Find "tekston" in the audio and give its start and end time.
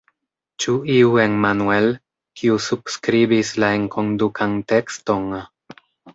4.75-5.31